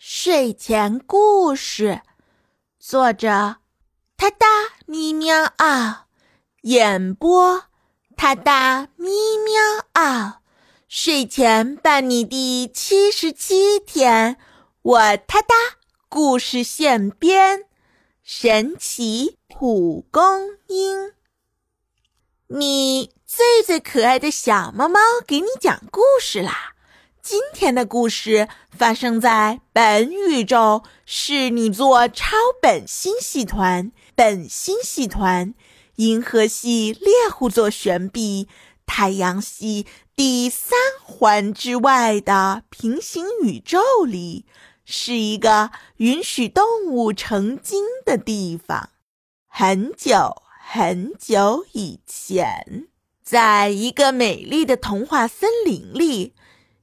[0.00, 2.02] 睡前故事，
[2.78, 3.56] 作者：
[4.16, 4.46] 他哒
[4.86, 6.06] 咪喵嗷，
[6.62, 7.64] 演播：
[8.16, 9.08] 他哒咪
[9.44, 10.40] 喵嗷。
[10.86, 14.38] 睡前伴你第七十七天，
[14.82, 15.54] 我他哒
[16.08, 17.64] 故事现编，
[18.22, 21.12] 神奇蒲公英。
[22.46, 26.76] 你最最可爱的小猫猫，给你讲故事啦！
[27.22, 35.54] 今天的故事发生在本宇宙侍女座超本星系团、本星系团、
[35.96, 38.48] 银河系猎户座旋臂、
[38.86, 44.46] 太阳系第三环之外的平行宇宙里，
[44.84, 48.90] 是一个允许动物成精的地方。
[49.46, 52.86] 很久很久以前，
[53.22, 56.34] 在一个美丽的童话森林里。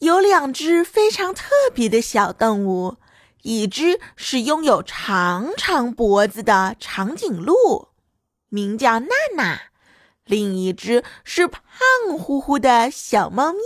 [0.00, 2.96] 有两只非常特别的小动物，
[3.42, 7.88] 一只是拥有长长脖子的长颈鹿，
[8.48, 9.58] 名叫娜娜；
[10.24, 11.60] 另一只是胖
[12.18, 13.58] 乎乎的小猫咪，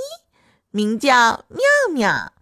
[0.70, 1.61] 名叫妙
[1.92, 2.33] 妙。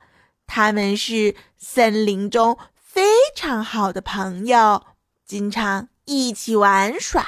[0.47, 3.03] 它们是森林中非
[3.37, 4.87] 常好的朋友，
[5.27, 7.27] 经常一起玩耍。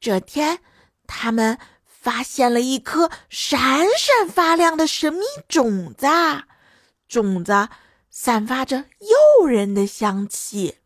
[0.00, 0.60] 这天，
[1.06, 1.58] 它们。
[2.06, 6.06] 发现了一颗闪闪发亮的神秘种子，
[7.08, 7.68] 种子
[8.08, 10.76] 散发着诱人的香气。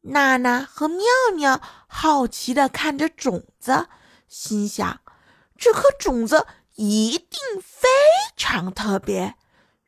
[0.00, 1.04] 娜娜和妙
[1.36, 3.86] 妙好奇地看着种子，
[4.26, 5.00] 心想：
[5.56, 7.88] 这颗种子一定非
[8.36, 9.36] 常特别。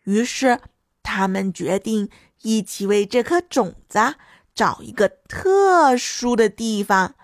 [0.05, 0.61] 于是，
[1.03, 2.09] 他们决定
[2.43, 4.15] 一起为这颗种子
[4.55, 7.17] 找一个特殊的地方，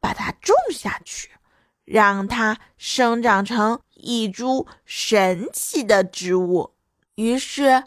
[0.00, 1.30] 把它种下去。
[1.84, 6.72] 让它生长成一株神奇的植物。
[7.14, 7.84] 于是，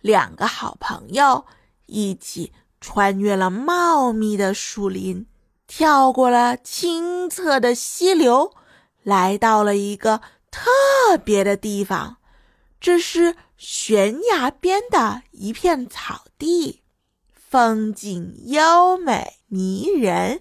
[0.00, 1.44] 两个好朋友
[1.86, 5.26] 一起穿越了茂密的树林，
[5.66, 8.54] 跳过了清澈的溪流，
[9.02, 10.20] 来到了一个
[10.50, 12.16] 特别的地方。
[12.80, 16.82] 这是悬崖边的一片草地，
[17.34, 20.40] 风景优美迷人。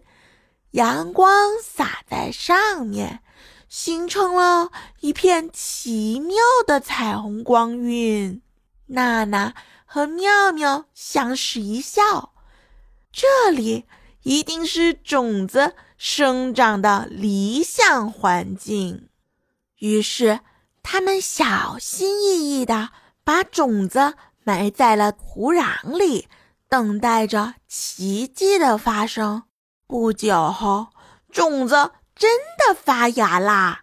[0.71, 3.21] 阳光洒在上面，
[3.67, 6.35] 形成了一片奇妙
[6.67, 8.41] 的彩虹光晕。
[8.87, 9.53] 娜娜
[9.85, 12.33] 和妙妙相视一笑，
[13.11, 13.85] 这里
[14.23, 19.09] 一定是种子生长的理想环境。
[19.79, 20.41] 于是，
[20.83, 22.89] 他们小心翼翼地
[23.23, 24.13] 把种子
[24.43, 26.27] 埋在了土壤里，
[26.67, 29.43] 等待着奇迹的发生。
[29.89, 30.89] 不久后，
[31.31, 33.81] 种子真的发芽啦！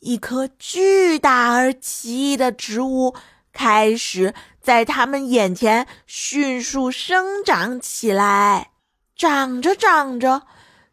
[0.00, 3.14] 一棵巨大而奇异的植物
[3.52, 8.72] 开始在他们眼前迅速生长起来。
[9.14, 10.42] 长着长着，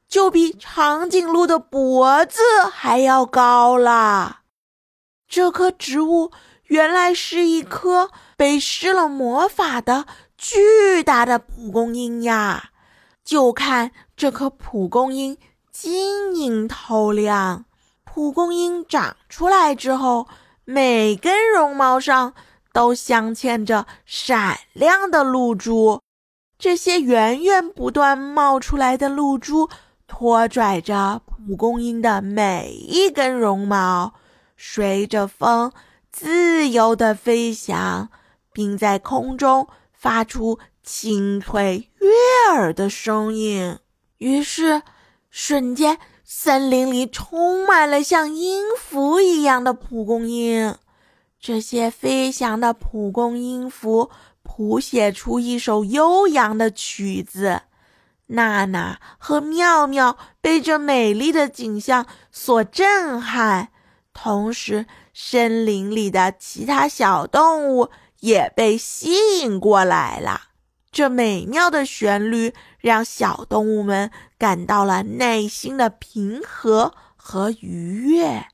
[0.07, 2.39] 就比长颈鹿的脖子
[2.71, 4.41] 还要高了。
[5.27, 6.31] 这棵植物
[6.65, 10.05] 原来是一颗被施了魔法的
[10.37, 12.69] 巨大的蒲公英呀！
[13.23, 15.37] 就看这颗蒲公英
[15.71, 17.65] 晶莹透亮。
[18.03, 20.27] 蒲公英长出来之后，
[20.63, 22.33] 每根绒毛上
[22.71, 26.01] 都镶嵌着闪亮的露珠。
[26.57, 29.69] 这些源源不断冒出来的露珠，
[30.07, 34.13] 拖拽着蒲公英的每一根绒毛，
[34.55, 35.73] 随着风
[36.09, 38.09] 自由地飞翔，
[38.53, 40.57] 并在空中发出。
[40.87, 43.79] 清脆悦耳的声音，
[44.17, 44.81] 于是
[45.29, 50.75] 瞬间森林里充满了像音符一样的蒲公英。
[51.39, 54.09] 这些飞翔的蒲公英符
[54.41, 57.61] 谱写出一首悠扬的曲子。
[58.27, 63.69] 娜娜和妙妙被这美丽的景象所震撼，
[64.13, 70.44] 同时森林里的其他小动物也被吸引过来了。
[70.95, 78.47] 这美妙的旋律让小动物们感到了内心的平和和愉悦。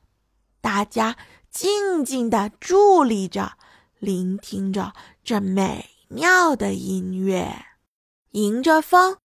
[0.60, 1.18] 大家
[1.52, 3.52] 静静地伫立着，
[4.00, 4.94] 聆听着
[5.24, 7.68] 这美妙的音乐。
[8.32, 9.18] 迎着风，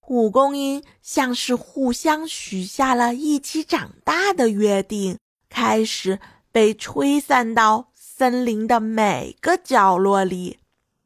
[0.00, 5.18] 蒲公英像是互相许下了一起长大的约定，
[5.50, 6.18] 开始
[6.50, 10.60] 被吹散到森林的每个角落里。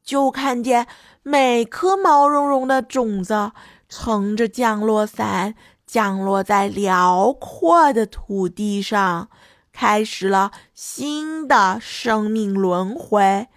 [0.09, 0.87] 就看见
[1.23, 3.53] 每颗毛茸茸的种子
[3.91, 5.55] 乘着降落伞，
[5.87, 9.29] 降落在辽阔的土地上，
[9.71, 13.49] 开始了新的生命轮回。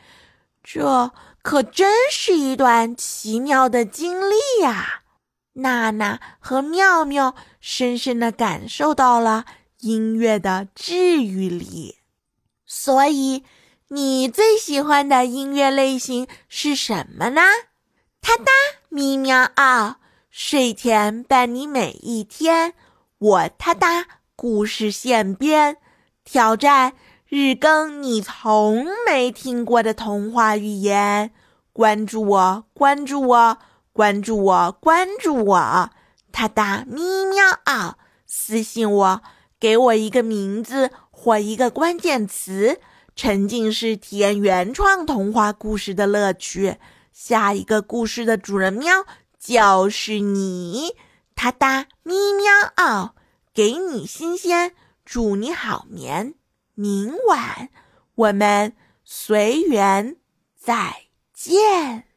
[0.62, 1.12] 这
[1.42, 5.04] 可真是一段奇妙的经历呀！
[5.54, 9.46] 娜娜和妙妙深深的感受到了
[9.80, 12.00] 音乐的治愈力。
[12.66, 13.46] 所以，
[13.94, 17.42] 你最喜欢的音乐类型是什么呢？
[18.22, 18.50] 哒哒
[18.88, 19.96] 咪喵嗷，
[20.30, 22.74] 睡前伴你每一天。
[23.18, 24.06] 我哒哒
[24.38, 25.76] 故事现编，
[26.24, 26.94] 挑战。
[27.28, 31.32] 日更你从没听过的童话语言，
[31.74, 33.58] 关注我，关注我，
[33.92, 35.90] 关注我，关注我！
[36.32, 37.96] 哒哒咪喵嗷，
[38.26, 39.22] 私信我，
[39.60, 42.80] 给我一个名字或一个关键词，
[43.22, 46.78] 沉浸式体验原创童话故事的乐趣。
[47.12, 49.06] 下一个故事的主人喵
[49.38, 50.96] 就是你！
[51.36, 53.14] 哒哒咪喵哦，
[53.54, 54.74] 给你新鲜，
[55.06, 56.34] 祝你好眠。
[56.74, 57.70] 明晚
[58.16, 58.74] 我们
[59.04, 60.16] 随缘
[60.58, 62.11] 再见。